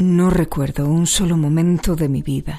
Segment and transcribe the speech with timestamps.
[0.00, 2.58] No recuerdo un solo momento de mi vida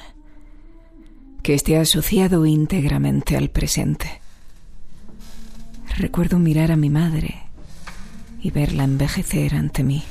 [1.42, 4.22] que esté asociado íntegramente al presente.
[5.98, 7.42] Recuerdo mirar a mi madre
[8.44, 10.04] y verla envejecer ante mí.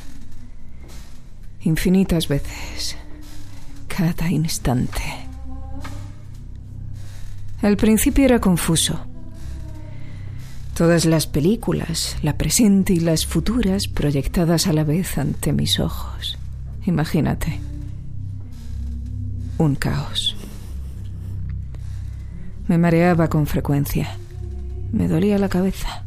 [1.61, 2.97] Infinitas veces,
[3.87, 5.01] cada instante.
[7.62, 9.06] Al principio era confuso.
[10.74, 16.40] Todas las películas, la presente y las futuras, proyectadas a la vez ante mis ojos.
[16.87, 17.61] Imagínate.
[19.59, 20.37] Un caos.
[22.69, 24.16] Me mareaba con frecuencia.
[24.93, 26.05] Me dolía la cabeza.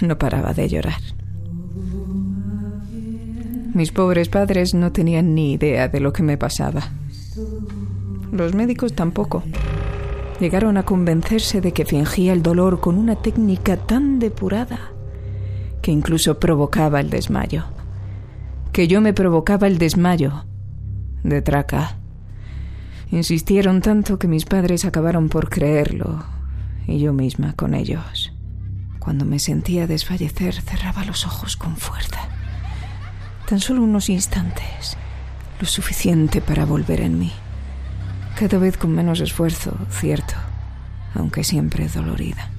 [0.00, 1.00] No paraba de llorar.
[3.74, 6.82] Mis pobres padres no tenían ni idea de lo que me pasaba.
[8.32, 9.42] Los médicos tampoco.
[10.40, 14.78] Llegaron a convencerse de que fingía el dolor con una técnica tan depurada
[15.82, 17.73] que incluso provocaba el desmayo
[18.74, 20.46] que yo me provocaba el desmayo
[21.22, 21.96] de traca.
[23.12, 26.24] Insistieron tanto que mis padres acabaron por creerlo,
[26.88, 28.32] y yo misma con ellos.
[28.98, 32.18] Cuando me sentía desfallecer, cerraba los ojos con fuerza.
[33.48, 34.96] Tan solo unos instantes,
[35.60, 37.32] lo suficiente para volver en mí.
[38.36, 40.34] Cada vez con menos esfuerzo, cierto,
[41.14, 42.50] aunque siempre dolorida.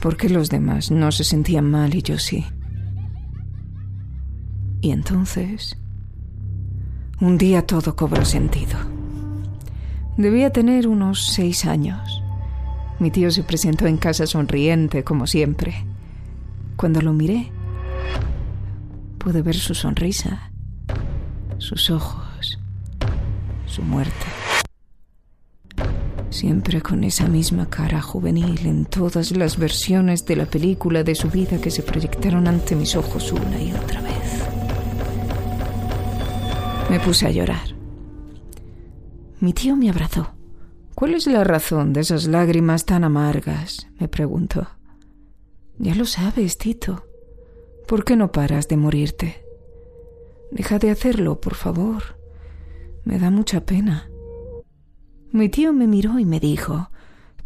[0.00, 2.46] ¿Por qué los demás no se sentían mal y yo sí?
[4.84, 5.78] Y entonces,
[7.18, 8.76] un día todo cobró sentido.
[10.18, 12.22] Debía tener unos seis años.
[12.98, 15.86] Mi tío se presentó en casa sonriente, como siempre.
[16.76, 17.50] Cuando lo miré,
[19.16, 20.50] pude ver su sonrisa,
[21.56, 22.58] sus ojos,
[23.64, 24.26] su muerte.
[26.28, 31.30] Siempre con esa misma cara juvenil en todas las versiones de la película de su
[31.30, 34.43] vida que se proyectaron ante mis ojos una y otra vez.
[36.90, 37.74] Me puse a llorar.
[39.40, 40.34] Mi tío me abrazó.
[40.94, 43.88] ¿Cuál es la razón de esas lágrimas tan amargas?
[43.98, 44.68] me preguntó.
[45.78, 47.06] Ya lo sabes, Tito.
[47.88, 49.44] ¿Por qué no paras de morirte?
[50.50, 52.02] Deja de hacerlo, por favor.
[53.04, 54.08] Me da mucha pena.
[55.32, 56.90] Mi tío me miró y me dijo,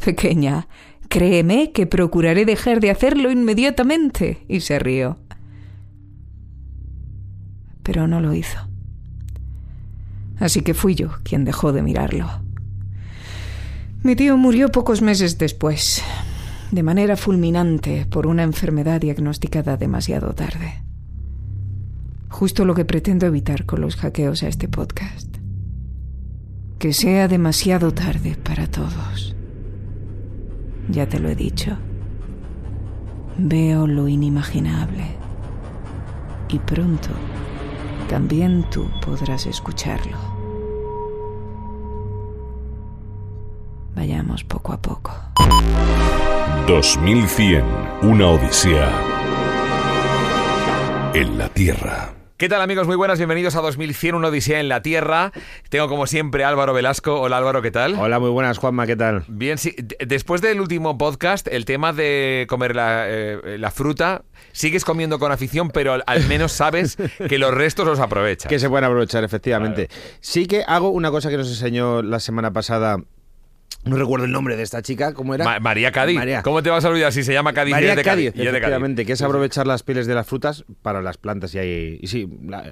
[0.05, 0.69] Pequeña,
[1.09, 4.45] créeme que procuraré dejar de hacerlo inmediatamente.
[4.49, 5.17] Y se rió.
[7.83, 8.69] Pero no lo hizo
[10.39, 12.29] así que fui yo quien dejó de mirarlo.
[14.03, 16.03] Mi tío murió pocos meses después,
[16.71, 20.83] de manera fulminante por una enfermedad diagnosticada demasiado tarde.
[22.29, 25.37] Justo lo que pretendo evitar con los hackeos a este podcast.
[26.79, 29.35] Que sea demasiado tarde para todos.
[30.89, 31.77] Ya te lo he dicho.
[33.37, 35.17] Veo lo inimaginable.
[36.51, 37.11] Y pronto
[38.09, 40.17] también tú podrás escucharlo.
[43.95, 45.13] Vayamos poco a poco.
[46.67, 47.65] 2100,
[48.03, 48.91] una odisea
[51.15, 52.18] en la Tierra.
[52.39, 52.87] ¿Qué tal amigos?
[52.87, 55.33] Muy buenas, bienvenidos a 2100, una odisea en la Tierra.
[55.71, 57.21] Tengo como siempre Álvaro Velasco.
[57.21, 57.97] Hola Álvaro, ¿qué tal?
[57.99, 59.25] Hola, muy buenas Juanma, ¿qué tal?
[59.27, 59.75] Bien, sí.
[60.07, 64.23] Después del último podcast, el tema de comer la, eh, la fruta,
[64.53, 66.97] sigues comiendo con afición, pero al, menos sabes
[67.29, 68.49] que los restos los aprovechas.
[68.49, 69.89] Que se pueden aprovechar, efectivamente.
[70.21, 72.99] Sí que hago una cosa que nos enseñó la semana pasada
[73.85, 75.61] no recuerdo el nombre de esta chica, ¿cómo era?
[75.61, 76.21] María Cádiz.
[76.43, 77.73] ¿Cómo te vas a olvidar si se llama Cádiz?
[77.73, 81.55] María Cádiz, efectivamente, que es aprovechar las pieles de las frutas para las plantas.
[81.55, 82.29] Y, ahí, y sí,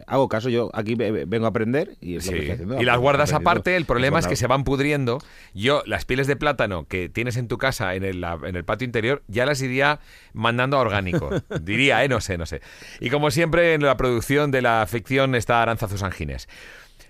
[0.07, 2.81] hago caso, yo aquí vengo a aprender y es lo que estoy haciendo.
[2.81, 5.19] Y las guardas aparte, el problema es que se van pudriendo.
[5.55, 8.85] Yo, las pieles de plátano que tienes en tu casa, en el, en el patio
[8.85, 10.01] interior, ya las iría
[10.33, 11.31] mandando a orgánico.
[11.63, 12.09] Diría, ¿eh?
[12.09, 12.61] No sé, no sé.
[13.01, 16.49] Y como siempre, en la producción de la ficción está Aranzazu Sangines.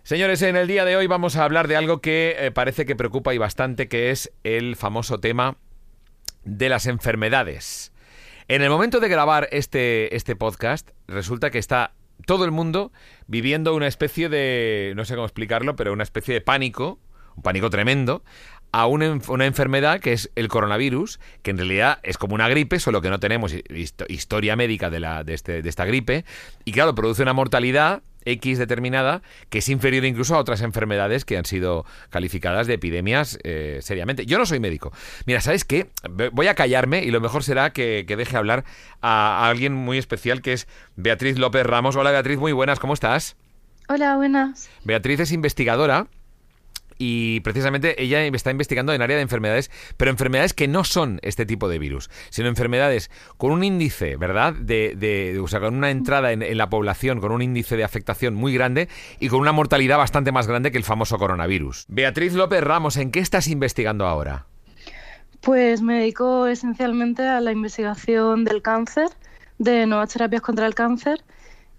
[0.07, 2.95] Señores, en el día de hoy vamos a hablar de algo que eh, parece que
[2.95, 5.57] preocupa y bastante, que es el famoso tema
[6.45, 7.93] de las enfermedades.
[8.47, 11.93] En el momento de grabar este, este podcast, resulta que está
[12.25, 12.93] todo el mundo
[13.27, 17.01] viviendo una especie de, no sé cómo explicarlo, pero una especie de pánico,
[17.35, 18.23] un pánico tremendo,
[18.71, 22.79] a una, una, enfermedad que es el coronavirus, que en realidad es como una gripe,
[22.79, 23.53] solo que no tenemos
[24.07, 26.25] historia médica de, la, de, este, de esta gripe,
[26.65, 31.39] y claro, produce una mortalidad X determinada que es inferior incluso a otras enfermedades que
[31.39, 34.27] han sido calificadas de epidemias eh, seriamente.
[34.27, 34.93] Yo no soy médico.
[35.25, 35.89] Mira, ¿sabes qué?
[36.33, 38.65] Voy a callarme y lo mejor será que, deje hablar
[39.01, 41.97] a, alguien muy especial que es Beatriz López Ramos.
[41.97, 43.37] Hola Beatriz, muy buenas, ¿cómo estás?
[43.89, 44.69] Hola, buenas.
[44.85, 46.09] Beatriz es investigadora
[46.99, 51.47] y precisamente ella está investigando en área de enfermedades, pero enfermedades que no son este
[51.47, 54.55] tipo de virus, sino enfermedades con un índice, ¿verdad?
[54.55, 57.85] De, de o sea, con una entrada en, en, la población, con un índice de
[57.85, 58.89] afectación muy grande
[59.21, 61.87] y con una mortalidad bastante más grande que el famoso coronavirus.
[61.89, 64.47] Beatriz López Ramos, ¿en qué estás investigando ahora?
[65.41, 69.09] Pues me dedico esencialmente a la investigación del cáncer,
[69.59, 71.23] de nuevas terapias contra el cáncer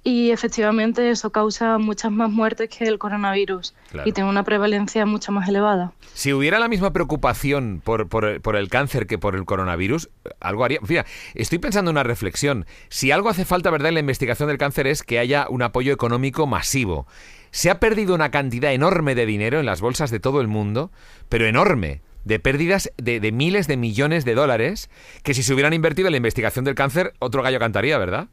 [0.07, 4.07] y efectivamente eso causa muchas más muertes que el coronavirus claro.
[4.07, 5.91] y tiene una prevalencia mucho más elevada.
[6.13, 10.09] Si hubiera la misma preocupación por, por, por, el cáncer que por el coronavirus,
[10.39, 10.79] algo haría...
[10.87, 12.65] Mira, estoy pensando en una reflexión.
[12.87, 15.91] Si algo hace falta, ¿verdad?, en la investigación del cáncer es que haya un apoyo
[15.91, 17.05] económico masivo.
[17.51, 20.89] Se ha perdido una cantidad enorme de dinero en las bolsas de todo el mundo,
[21.27, 24.89] pero enorme de pérdidas de, de, miles de millones de dólares
[25.23, 28.29] que si se hubieran invertido en la investigación del cáncer, otro gallo cantaría, ¿verdad?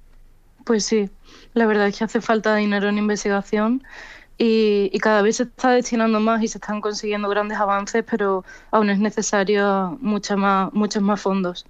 [0.65, 1.11] Pues sí,
[1.55, 3.83] la verdad es que hace falta dinero en investigación
[4.39, 8.45] y, y, cada vez se está destinando más y se están consiguiendo grandes avances, pero
[8.73, 11.67] aún es necesario mucha más, muchos más fondos.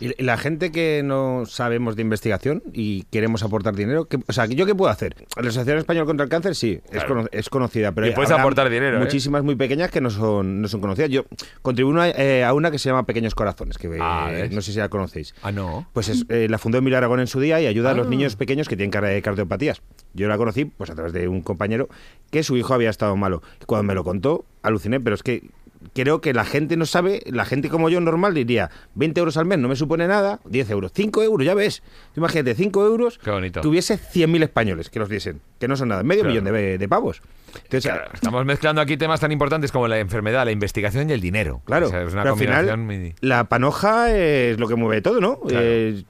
[0.00, 4.46] Y la gente que no sabemos de investigación y queremos aportar dinero, ¿qué, o sea,
[4.46, 5.14] ¿yo qué puedo hacer?
[5.36, 6.98] La Asociación Española contra el Cáncer sí, claro.
[6.98, 8.98] es, cono es, conocida, pero y puedes aportar dinero.
[8.98, 9.44] Muchísimas ¿eh?
[9.44, 11.10] muy pequeñas que no son, no son conocidas.
[11.10, 11.26] Yo
[11.62, 14.78] contribuyo eh, a una que se llama Pequeños Corazones, que ah, eh, no sé si
[14.78, 15.34] la conocéis.
[15.42, 15.86] Ah, no.
[15.92, 17.92] Pues es, eh, la fundó Emilio Aragón en su día y ayuda ah.
[17.92, 19.82] a los niños pequeños que tienen cardiopatías.
[20.14, 21.88] Yo la conocí pues a través de un compañero
[22.30, 23.42] que su hijo había estado malo.
[23.66, 25.50] Cuando me lo contó, aluciné, pero es que
[25.94, 29.46] creo que la gente no sabe, la gente como yo normal diría 20 euros al
[29.46, 31.82] mes no me supone nada, 10 euros, 5 euros, ya ves.
[32.16, 33.18] Imagínate, 5 euros
[33.62, 36.40] tuviese 100.000 españoles que los diesen, que no son nada, medio claro.
[36.40, 37.20] millón de, de pavos.
[37.54, 41.20] Entonces, claro, estamos mezclando aquí temas tan importantes como la enfermedad, la investigación y el
[41.20, 41.60] dinero.
[41.66, 43.14] Claro, o sea, es una pero al final muy...
[43.20, 45.38] la panoja es lo que mueve todo, ¿no?
[45.40, 45.60] Claro.
[45.62, 46.02] Eh,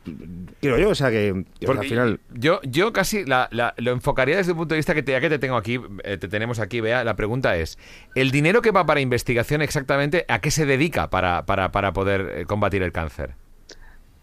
[0.60, 2.20] creo yo, o sea que Porque al final...
[2.32, 5.20] Yo, yo casi la, la, lo enfocaría desde el punto de vista que te, ya
[5.20, 7.76] que te tengo aquí, eh, te tenemos aquí, vea, la pregunta es,
[8.14, 12.32] ¿el dinero que va para investigación exactamente a qué se dedica para, para, para poder
[12.36, 13.34] eh, combatir el cáncer?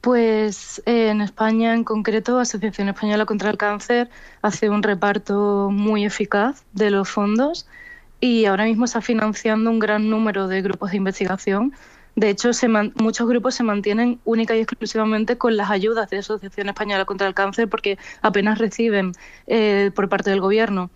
[0.01, 4.09] Pues eh, en España en concreto, Asociación Española contra el Cáncer
[4.41, 7.67] hace un reparto muy eficaz de los fondos
[8.19, 11.73] y ahora mismo está financiando un gran número de grupos de investigación.
[12.15, 16.69] De hecho, se muchos grupos se mantienen única y exclusivamente con las ayudas de Asociación
[16.69, 19.11] Española contra el Cáncer porque apenas reciben
[19.45, 20.89] eh, por parte del gobierno.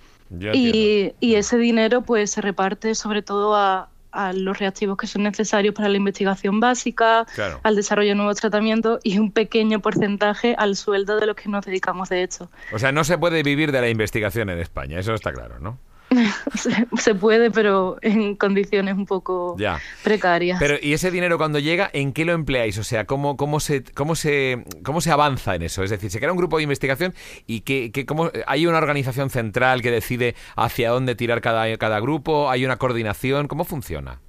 [0.54, 5.23] Y, y, ese dinero pues se reparte sobre todo a, a los reactivos que son
[5.23, 7.59] necesarios para la investigación básica, claro.
[7.63, 11.65] al desarrollo de nuevos tratamientos y un pequeño porcentaje al sueldo de los que nos
[11.65, 12.49] dedicamos de hecho.
[12.73, 15.77] O sea, no se puede vivir de la investigación en España, eso está claro, ¿no?
[16.55, 19.79] se, se, puede, pero en condiciones un poco ya.
[20.03, 20.59] precarias.
[20.59, 22.77] Pero ¿y ese dinero cuando llega, en qué lo empleáis?
[22.77, 25.83] O sea, ¿cómo, cómo, se, cómo, se, cómo se avanza en eso?
[25.83, 27.13] Es decir, se crea un grupo de investigación
[27.47, 31.99] y que, que cómo, hay una organización central que decide hacia dónde tirar cada, cada
[31.99, 34.19] grupo, hay una coordinación, ¿cómo funciona?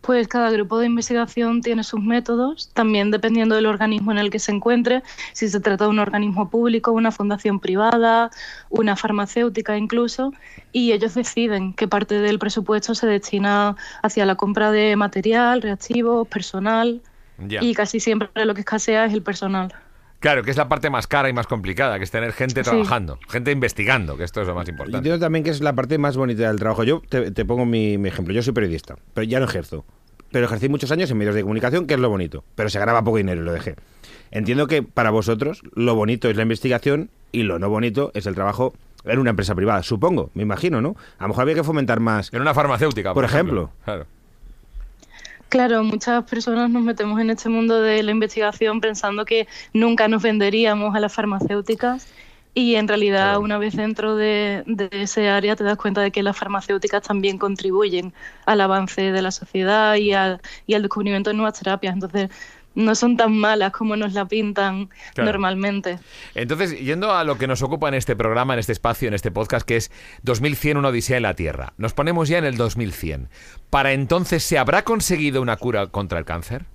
[0.00, 4.38] Pues cada grupo de investigación tiene sus métodos, también dependiendo del organismo en el que
[4.38, 5.02] se encuentre,
[5.32, 8.30] si se trata de un organismo público, una fundación privada,
[8.70, 10.32] una farmacéutica incluso,
[10.72, 16.26] y ellos deciden qué parte del presupuesto se destina hacia la compra de material, reactivos,
[16.28, 17.02] personal,
[17.38, 19.72] y casi siempre lo que escasea es el personal.
[20.20, 22.70] Claro, que es la parte más cara y más complicada, que es tener gente Sí.
[22.70, 24.98] trabajando, gente investigando, que esto es lo más importante.
[24.98, 26.82] Entiendo también que es la parte más bonita del trabajo.
[26.84, 28.34] Yo te, te pongo mi, mi ejemplo.
[28.34, 29.84] Yo soy periodista, pero ya no ejerzo.
[30.32, 32.44] Pero ejercí muchos años en medios de comunicación, que es lo bonito.
[32.54, 33.76] Pero se ganaba poco dinero y lo dejé.
[34.30, 38.34] Entiendo que para vosotros lo bonito es la investigación y lo no bonito es el
[38.34, 39.82] trabajo en una empresa privada.
[39.82, 40.96] Supongo, me imagino, ¿no?
[41.18, 42.30] A lo mejor había que fomentar más.
[42.34, 43.62] En una farmacéutica, por, por ejemplo.
[43.62, 43.84] ejemplo.
[43.84, 44.06] Claro.
[45.48, 50.22] Claro, muchas personas nos metemos en este mundo de la investigación pensando que nunca nos
[50.22, 52.06] venderíamos a las farmacéuticas
[52.52, 56.22] y en realidad una vez dentro de, de ese área te das cuenta de que
[56.22, 58.12] las farmacéuticas también contribuyen
[58.44, 61.94] al avance de la sociedad y al, y al descubrimiento de nuevas terapias.
[61.94, 62.30] Entonces,
[62.78, 65.32] no son tan malas como nos la pintan Claro.
[65.32, 65.98] normalmente.
[66.34, 69.30] Entonces, yendo a lo que nos ocupa en este programa, en este espacio, en este
[69.30, 69.90] podcast, que es
[70.22, 71.72] 2100, una odisea en la Tierra.
[71.76, 73.28] Nos ponemos ya en el 2100.
[73.68, 76.66] ¿Para entonces se habrá conseguido una cura contra el cáncer?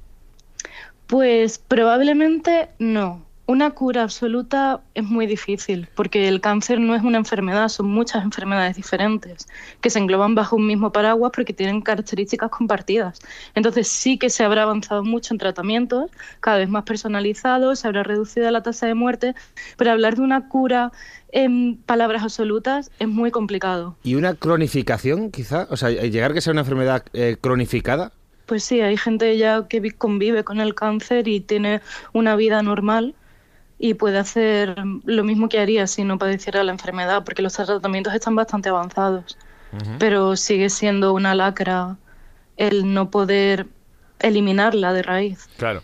[1.08, 3.26] Pues probablemente no.
[3.46, 8.24] Una cura absoluta es muy difícil porque el cáncer no es una enfermedad, son muchas
[8.24, 9.48] enfermedades diferentes
[9.82, 13.20] que se engloban bajo un mismo paraguas porque tienen características compartidas.
[13.54, 16.10] Entonces sí que se habrá avanzado mucho en tratamientos,
[16.40, 19.36] cada vez más personalizados, se habrá reducido la tasa de muerte,
[19.76, 20.94] pero hablar de una cura
[21.34, 23.98] en palabras absolutas es muy complicado.
[24.04, 25.68] ¿Y una cronificación, quizá?
[25.70, 28.14] O sea, llegar a que sea una enfermedad eh, cronificada.
[28.46, 31.82] Pues sí, hay gente ya que vi- convive con el cáncer y tiene
[32.14, 33.16] una vida normal
[33.86, 38.14] y puede hacer lo mismo que haría si no padeciera la enfermedad, porque los tratamientos
[38.14, 39.38] están bastante avanzados.
[40.00, 41.98] pero sigue siendo una lacra
[42.58, 43.66] el no poder
[44.20, 45.50] eliminarla de raíz.
[45.58, 45.82] Claro.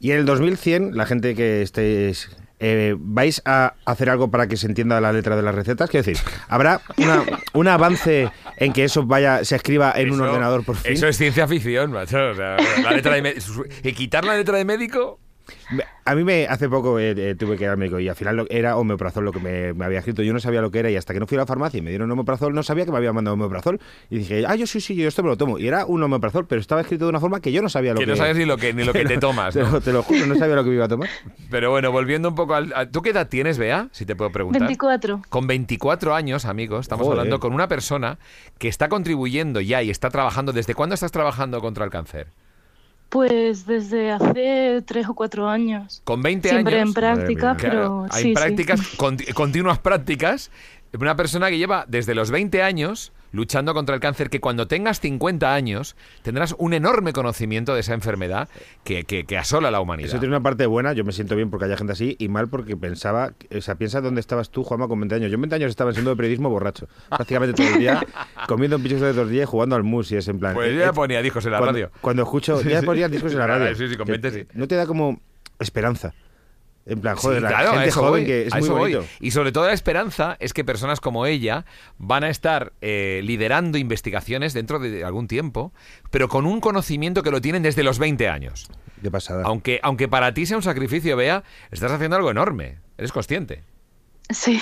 [0.00, 4.56] Y en el 2100, la gente que estéis eh, ¿vais a hacer algo para que
[4.56, 5.88] se entienda la letra de las recetas?
[5.88, 10.64] Quiero decir, ¿habrá una- un avance en que eso vaya se escriba en un ordenador
[10.64, 10.92] por fin?
[10.94, 12.18] Eso es ciencia ficción, macho.
[12.30, 15.20] O sea, la letra de mé- su- ¿Y quitar la letra de médico?
[16.04, 18.36] A mí me hace poco eh, eh, tuve que ir al médico y al final
[18.36, 20.22] lo- era omeprazol lo que me, me había escrito.
[20.22, 21.82] Yo no sabía lo que era y hasta que no fui a la farmacia y
[21.82, 23.80] me dieron omeprazol no sabía que me había mandado omeprazol.
[24.10, 25.58] Y dije, ah, yo sí, sí, yo esto me lo tomo.
[25.58, 27.98] Y era un omeprazol, pero estaba escrito de una forma que yo no sabía lo
[27.98, 28.10] Que que...
[28.12, 29.54] no sabes ni lo que, ni lo que te tomas.
[29.54, 29.70] Te ¿no?
[29.72, 31.08] lo, te lo juro, no sabía lo que me iba a tomar.
[31.50, 32.72] Pero bueno, volviendo un poco al...
[32.74, 33.88] a- ¿Tú qué edad tienes, Bea?
[33.92, 34.60] Si te puedo preguntar.
[34.62, 35.22] 24.
[35.28, 37.18] Con 24 años, amigos, estamos Joder.
[37.20, 38.18] hablando con una persona
[38.58, 40.52] que está contribuyendo ya y está trabajando.
[40.52, 42.28] ¿Desde cuándo estás trabajando contra el cáncer?
[43.08, 46.02] Pues desde hace tres o cuatro años.
[46.04, 46.88] Con 20 Siempre años.
[46.88, 47.70] en prácticas, Madre mía.
[47.70, 48.34] pero Claro, hay sí, sí.
[48.34, 50.50] prácticas, conti- continuas prácticas.
[50.98, 55.00] Una persona que lleva desde los 20 años luchando contra el cáncer, que cuando tengas
[55.00, 58.48] 50 años tendrás un enorme conocimiento de esa enfermedad
[58.82, 60.08] que, que- que asola a la humanidad.
[60.08, 62.48] Eso tiene una parte buena, yo me siento bien porque haya gente así, y mal
[62.48, 65.30] porque pensaba, o sea, piensa dónde estabas tú, Juanma, con 20 años.
[65.30, 68.00] Yo en 20 años estaba siendo de periodismo borracho, prácticamente todo el día,
[68.48, 70.54] comiendo un pichos de dos días y jugando al mus, y es en plan...
[70.54, 71.90] Pues yo eh, ya ponía discos en la cuando, radio.
[72.00, 73.74] Cuando escucho, ya ponías discos en la radio.
[73.74, 74.46] Sí, sí, con Que- 20 sí.
[74.54, 75.20] No te da como
[75.58, 76.14] esperanza.
[76.88, 78.78] En plan, joder, Sí, la claro, gente joven voy, que es muy voy.
[78.94, 79.04] bonito.
[79.20, 81.64] Y sobre todo la esperanza es que personas como ella
[81.98, 85.72] van a estar eh, liderando investigaciones dentro de algún tiempo,
[86.12, 88.68] pero con un conocimiento que lo tienen desde los 20 años.
[89.02, 89.42] Qué pasada.
[89.44, 92.78] Aunque, aunque para ti sea un sacrificio, Bea, estás haciendo algo enorme.
[92.98, 93.64] Eres consciente.
[94.30, 94.60] Sí,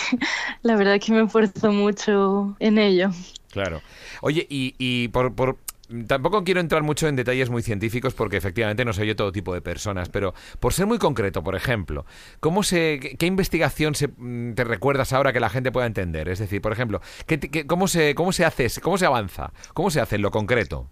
[0.63, 3.11] la verdad es que me esfuerzo mucho en ello.
[3.51, 3.81] Claro.
[4.21, 5.59] Oye, y, y por, por-
[6.07, 9.53] Tampoco quiero entrar mucho en detalles muy científicos porque efectivamente no soy yo todo tipo
[9.53, 12.07] de personas, pero por ser muy concreto, por ejemplo,
[12.41, 16.29] ¿cómo se, qué, investigación se, mm, te recuerdas ahora que la gente pueda entender?
[16.31, 19.53] Es decir, por ejemplo, ¿qué, qué- cómo, se, ¿cómo se hace, cómo se avanza?
[19.75, 20.89] ¿Cómo se hace en lo concreto?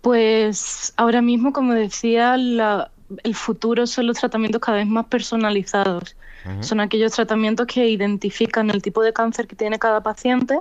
[0.00, 2.90] Pues ahora mismo, como decía, la-
[3.22, 6.16] el futuro son los tratamientos cada vez más personalizados.
[6.58, 10.58] Son aquellos tratamientos que identifican el tipo de cáncer que tiene cada paciente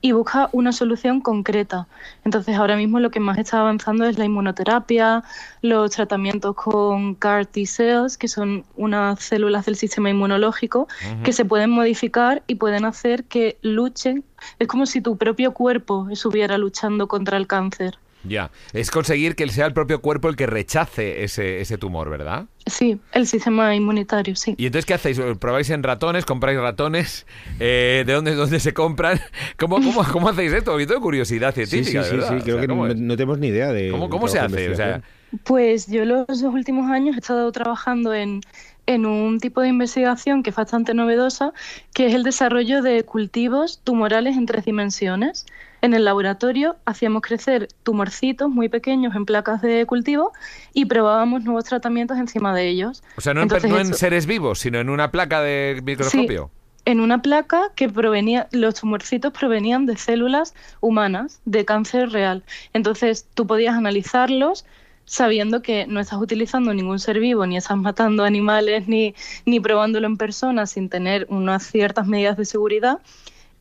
[0.00, 1.86] y busca una solución concreta.
[2.24, 5.22] Entonces, ahora mismo lo que más está avanzando es la inmunoterapia,
[5.62, 10.88] los tratamientos con CAR T cells, que son unas células del sistema inmunológico
[11.22, 14.24] que se pueden modificar y pueden hacer que luchen.
[14.58, 17.98] Es como si tu propio cuerpo estuviera luchando contra el cáncer.
[18.22, 22.46] Ya, es conseguir que sea el propio cuerpo el que rechace ese, ese tumor, ¿verdad?
[22.66, 24.54] Sí, el sistema inmunitario, sí.
[24.58, 25.18] ¿Y entonces qué hacéis?
[25.38, 26.26] ¿Probáis en ratones?
[26.26, 27.26] ¿Compráis ratones?
[27.58, 29.20] Eh, ¿De dónde, dónde se compran?
[29.58, 30.78] ¿Cómo, cómo, cómo hacéis esto?
[30.78, 32.36] Yo tengo curiosidad Sí, sí, científica, sí, verdad.
[32.36, 33.90] sí, creo O sea, que ¿cómo no, tenemos ni idea de...
[33.90, 34.68] ¿Cómo, cómo se hace?
[34.70, 35.04] O sea, investigación.
[35.44, 38.40] Pues yo los dos últimos años he estado trabajando en,
[38.86, 41.52] en un tipo de investigación que es bastante novedosa,
[41.94, 45.46] que es el desarrollo de cultivos tumorales en tres dimensiones.
[45.82, 50.32] En el laboratorio hacíamos crecer tumorcitos muy pequeños en placas de cultivo
[50.74, 53.02] y probábamos nuevos tratamientos encima de ellos.
[53.16, 56.50] o sea, no, en, no seres vivos, sino en una placa de microscopio.
[56.84, 62.42] en una placa que provenía, los tumorcitos provenían de células humanas, de cáncer real.
[62.72, 64.64] Entonces tú podías analizarlos
[65.10, 70.06] sabiendo que no estás utilizando ningún ser vivo, ni estás matando animales, ni, ni probándolo
[70.06, 73.00] en persona sin tener unas ciertas medidas de seguridad.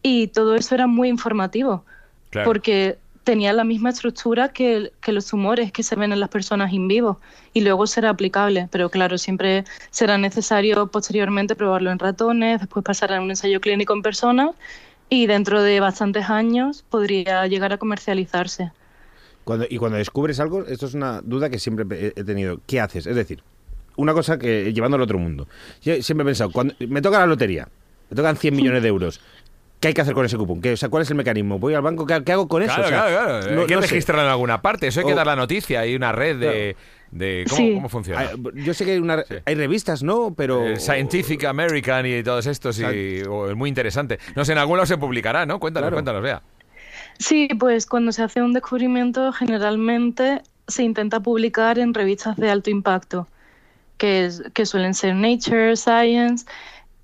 [0.04, 1.86] Y todo eso era muy informativo,
[2.30, 2.48] Claro.
[2.48, 6.74] porque tenía la misma estructura que, que los tumores que se ven en las personas
[6.74, 7.20] in vivo
[7.54, 13.14] y luego será aplicable, pero claro, siempre será necesario posteriormente probarlo en ratones, después pasar
[13.14, 14.52] a un ensayo clínico en personas
[15.10, 18.72] y dentro de bastantes años podría llegar a comercializarse.
[19.44, 22.60] Cuando, y cuando descubres algo, esto es una duda que siempre he tenido.
[22.68, 23.08] ¿Qué haces?
[23.08, 23.42] Es decir,
[23.96, 25.48] una cosa que llevándolo a otro mundo.
[25.82, 27.68] Yo siempre he pensado, cuando me toca la lotería,
[28.10, 29.20] me tocan 100 millones de euros.
[29.80, 30.60] ¿Qué hay que hacer con ese cupón?
[30.62, 31.58] ¿Qué, o sea, ¿Cuál es el mecanismo?
[31.58, 32.06] ¿Voy al banco?
[32.06, 32.74] ¿Qué, qué hago con eso?
[32.76, 33.56] Claro, O sea, claro, claro.
[33.56, 33.88] no- hay que no sé.
[33.88, 34.88] registrarlo en alguna parte.
[34.88, 35.80] Eso hay que O- dar la noticia.
[35.82, 36.76] Hay una red de...
[37.12, 37.72] de ¿cómo, Sí.
[37.76, 38.22] cómo funciona?
[38.22, 40.34] Ah, Yo sé que hay, una- hay revistas, ¿no?
[40.36, 40.66] Pero...
[40.66, 44.20] El Scientific American y todos estos, y, o- es muy interesante.
[44.36, 45.60] No sé, en algún lado se publicará, ¿no?
[45.62, 45.96] Cuéntanos, Claro.
[45.96, 46.42] cuéntanos, vea.
[47.18, 52.70] Sí, pues cuando se hace un descubrimiento generalmente se intenta publicar en revistas de alto
[52.70, 53.28] impacto,
[53.98, 56.46] que, es- que suelen ser Nature, Science.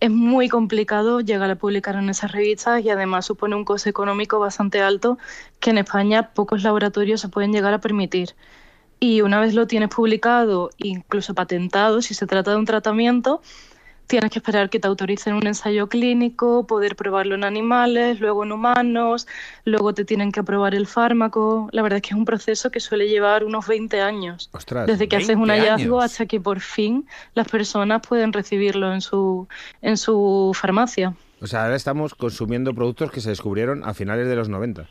[0.06, 4.38] Es muy complicado llegar a publicar en esas revistas y además supone un coste económico
[4.38, 5.18] bastante alto
[5.60, 8.36] que en España pocos laboratorios se pueden llegar a permitir.
[9.00, 13.42] Y una vez lo tienes publicado, incluso patentado, si se trata de un tratamiento,
[14.08, 18.52] tienes que esperar que te autoricen un ensayo clínico, poder probarlo en animales, luego en
[18.52, 19.28] humanos,
[19.64, 21.70] luego te tienen que aprobar el fármaco.
[21.72, 24.50] La verdad es que es un proceso que suele llevar unos 20 años.
[24.54, 24.88] Ostras.
[24.88, 26.12] Desde que haces un 20 hallazgo años.
[26.12, 29.48] hasta que por fin las personas pueden recibirlo en su,
[29.82, 31.14] en su farmacia.
[31.42, 34.88] O sea, ahora estamos consumiendo productos que se descubrieron a finales de los 90.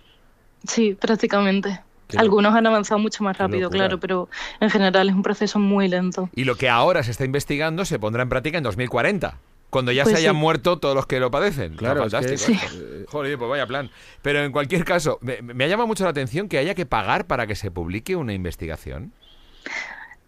[0.66, 1.80] Sí, prácticamente.
[2.16, 4.28] Algunos han avanzado mucho más rápido, claro, pero
[4.60, 6.28] en general es un proceso muy lento.
[6.34, 9.38] Y lo que ahora se está investigando se pondrá en práctica en 2040.
[9.70, 10.40] Cuando ya Pues se hayan sí.
[10.40, 11.74] muerto todos los que lo padecen.
[11.74, 12.70] Claro, Está es que- fantástico.
[12.70, 12.96] Sí.
[13.00, 13.10] esto.
[13.10, 13.90] Joder, pues vaya plan.
[14.22, 17.26] Pero en cualquier caso, me, me ha llamado mucho la atención que haya que pagar
[17.26, 19.12] para que se publique una investigación.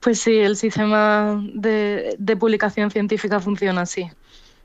[0.00, 4.08] Pues sí, el sistema de, de publicación científica funciona así.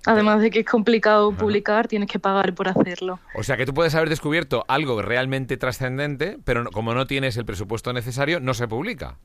[0.05, 3.19] Además de que es complicado publicar, tienes que pagar por hacerlo.
[3.35, 7.37] O sea que tú puedes haber descubierto algo realmente trascendente, pero no- como no tienes
[7.37, 9.17] el presupuesto necesario, no se publica.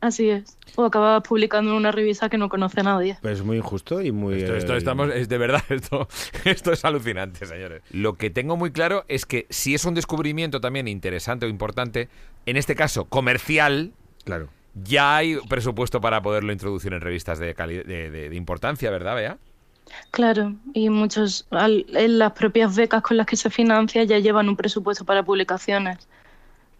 [0.00, 0.56] Así es.
[0.76, 3.18] O acabas publicando en una revista que no conoce a nadie.
[3.20, 4.34] Pues muy injusto y muy...
[4.34, 6.08] Esto, esto eh, estamos, es de verdad, esto,
[6.44, 7.82] esto es alucinante, señores.
[7.90, 12.08] Lo que tengo muy claro es que si es un descubrimiento también interesante o importante,
[12.46, 13.92] en este caso comercial,
[14.24, 14.48] Claro.
[14.74, 19.38] ya hay presupuesto para poderlo introducir en revistas de, de- de importancia, ¿verdad, Bea?
[20.10, 24.48] Claro, y muchos, al- en las propias becas con las que se financia ya llevan
[24.48, 25.98] un presupuesto para publicaciones.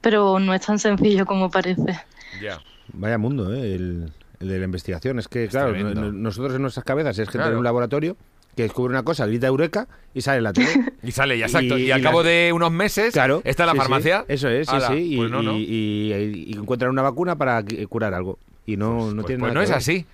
[0.01, 2.01] Pero no es tan sencillo como parece.
[2.41, 2.61] Ya.
[2.93, 3.75] Vaya mundo, ¿eh?
[3.75, 5.19] El, el de la investigación.
[5.19, 6.13] Es que, claro, tremendo.
[6.13, 7.53] nosotros en nuestras cabezas es gente Claro.
[7.53, 8.17] en un laboratorio
[8.57, 10.69] que descubre una cosa, grita eureka y sale la tele.
[11.03, 11.77] Y sale, ya exacto.
[11.79, 13.41] Y, Y- al y cabo la- de unos meses Claro.
[13.45, 13.83] está en la sí, sí.
[13.83, 14.25] farmacia.
[14.29, 14.95] Eso es, sí, Ala, sí.
[14.95, 15.53] Y, pues no, no.
[15.57, 18.39] y- y- y encuentran una vacuna para que- curar algo.
[18.67, 19.79] Y no, no Pues- tiene pues nada no que es ver.
[19.79, 20.07] así.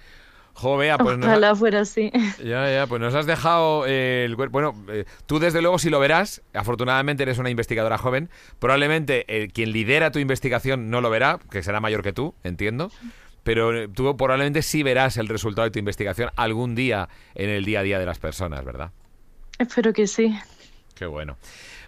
[0.57, 2.13] Jo, Bea, pues nos ha- Ojalá fuera así.
[2.43, 4.53] Ya, ya, pues nos has dejado eh, el cuerpo.
[4.53, 8.31] Bueno, eh, tú desde luego si lo verás, afortunadamente eres una investigadora joven,
[8.61, 12.91] probablemente eh, quien lidera tu investigación no lo verá, que será mayor que tú, entiendo,
[13.43, 17.81] pero tú probablemente sí verás el resultado de tu investigación algún día en el día
[17.81, 18.93] a día de las personas, ¿verdad?
[19.59, 20.35] Espero que sí.
[20.95, 21.37] Qué bueno.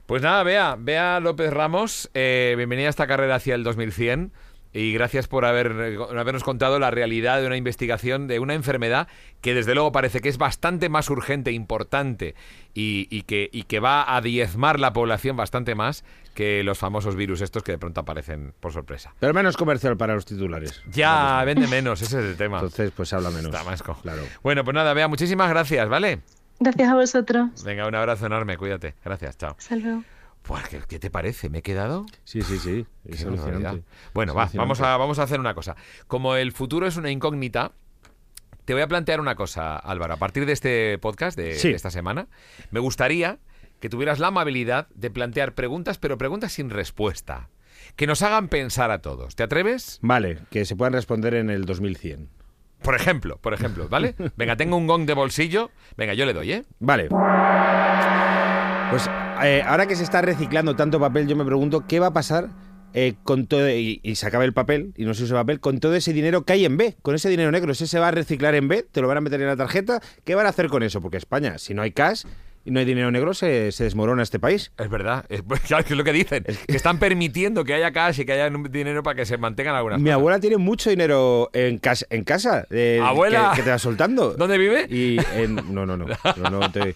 [0.07, 4.33] Pues nada, Bea, Bea López Ramos, bienvenida a esta carrera hacia el 2100
[4.77, 9.09] y gracias por haber, habernos contado la realidad de una investigación de una enfermedad
[9.41, 12.35] que desde luego parece que es bastante más urgente, importante
[12.75, 16.05] y, y que, y que va a diezmar la población bastante más
[16.35, 19.15] que los famosos virus estos que de pronto aparecen por sorpresa.
[19.19, 20.83] Pero menos comercial para los titulares.
[20.93, 22.59] Ya, vende menos, ese es el tema.
[22.59, 23.47] Entonces, pues habla menos.
[23.47, 24.23] Está más Claro.
[24.43, 26.21] Bueno, pues nada, Bea, muchísimas gracias, ¿vale?
[26.61, 27.65] Gracias a vosotros.
[27.65, 28.95] Venga, un abrazo enorme, cuídate.
[29.03, 29.57] Gracias, chao.
[29.59, 30.03] Hasta luego.
[30.47, 31.49] Pues, ¿qué, te parece?
[31.51, 32.07] ¿Me he quedado?
[32.25, 32.87] Sí, sí, sí.
[33.05, 33.83] Es alucinante.
[34.15, 34.59] Bueno, Es va, alucinante.
[34.59, 35.75] vamos a, vamos a hacer una cosa.
[36.07, 37.73] Como el futuro es una incógnita,
[38.65, 40.15] te voy a plantear una cosa, Álvaro.
[40.15, 41.71] A partir de este podcast de, Sí.
[41.71, 42.29] de esta semana,
[42.71, 43.39] me gustaría
[43.81, 47.49] que tuvieras la amabilidad de plantear preguntas, pero preguntas sin respuesta.
[47.97, 49.37] Que nos hagan pensar a todos.
[49.37, 49.99] ¿Te atreves?
[50.03, 52.29] Vale, que se puedan responder en el 2100.
[52.83, 54.15] Por ejemplo, por ejemplo, ¿vale?
[54.37, 55.71] Venga, tengo un gong de bolsillo.
[55.97, 56.65] Venga, yo le doy, ¿eh?
[56.79, 57.09] Vale.
[58.91, 59.11] Pues
[59.45, 62.49] eh, ahora que se está reciclando tanto papel, yo me pregunto qué va a pasar
[62.95, 65.81] eh, con todo, y, y se acaba el papel, y no se usa papel, con
[65.81, 67.73] todo ese dinero que hay en B, con ese dinero negro.
[67.73, 68.83] ¿Ese se va a reciclar en B?
[68.91, 70.01] ¿Te lo van a meter en la tarjeta?
[70.25, 71.03] ¿Qué van a hacer con eso?
[71.03, 72.25] Porque España, si no hay cash
[72.67, 74.73] y no hay dinero negro, se, se desmorona este país.
[74.77, 78.21] Es verdad, es, claro, que es lo que dicen, que están permitiendo que haya cash
[78.21, 80.15] y que haya dinero para que se mantengan algunas Mi cosas.
[80.19, 82.67] abuela tiene mucho dinero en, cas- en casa.
[82.71, 83.51] eh, ¿Abuela?
[83.53, 84.35] Que, que te va soltando.
[84.35, 84.87] ¿Dónde vive?
[84.91, 86.07] Y en- no, no, no.
[86.37, 86.95] No, no te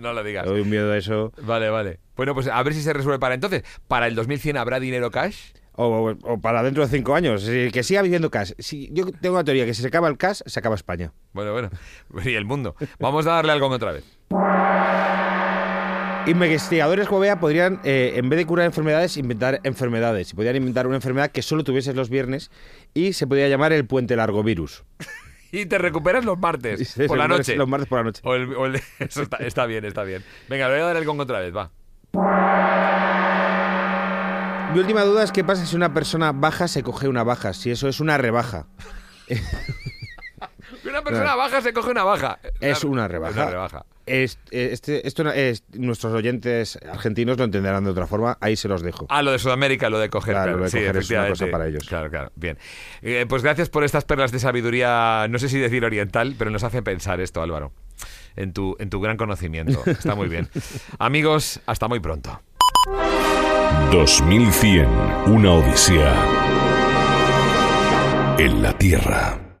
[0.00, 0.44] no lo digas.
[0.44, 1.32] te doy un miedo a eso.
[1.42, 2.00] Vale, vale.
[2.16, 3.62] Bueno, pues a ver si se resuelve para entonces.
[3.86, 5.52] ¿Para el 2100 habrá dinero cash?
[5.72, 7.44] O, o- para dentro de cinco años.
[7.44, 8.52] Que siga viviendo cash.
[8.58, 11.12] Si, yo tengo una teoría que si se acaba el cash, se acaba España.
[11.32, 11.70] Bueno, bueno.
[12.24, 12.74] Y el mundo.
[12.98, 14.04] Vamos a darle algo otra vez.
[16.30, 20.32] Investigadores como Bea podrían, eh, en vez de curar enfermedades, inventar enfermedades.
[20.32, 22.50] Y podrían inventar una enfermedad que solo tuvieses los viernes
[22.94, 24.84] y se podría llamar el puente largo virus.
[25.52, 27.56] Y te recuperas los martes, Sí, por la noche.
[27.56, 28.20] Los martes por la noche.
[28.24, 30.22] O el- o el- eso está, está bien, está bien.
[30.48, 31.72] Venga, le voy a dar el gong otra vez, va.
[34.72, 37.72] Mi última duda es qué pasa si una persona baja se coge una baja, si
[37.72, 38.66] eso es una rebaja.
[40.88, 42.38] Una persona baja se coge una baja.
[42.60, 43.42] Es una rebaja.
[43.42, 43.84] Una rebaja.
[44.06, 48.82] Eh, este- esto es- nuestros oyentes argentinos lo entenderán de otra forma, ahí se los
[48.82, 49.06] dejo.
[49.08, 50.34] Ah, lo de Sudamérica, lo de coger.
[50.34, 51.84] Claro, claro, lo de sí, coger es una cosa para ellos.
[51.88, 52.32] Claro, claro.
[52.34, 52.58] Bien.
[53.02, 56.64] Eh, pues gracias por estas perlas de sabiduría, no sé si decir oriental, pero nos
[56.64, 57.72] hace pensar esto, Álvaro.
[58.36, 59.82] En tu, en tu gran conocimiento.
[59.86, 60.48] Está muy bien.
[60.98, 62.40] Amigos, hasta muy pronto.
[63.92, 64.86] 2100,
[65.26, 66.14] una odisea
[68.38, 69.40] en la Tierra.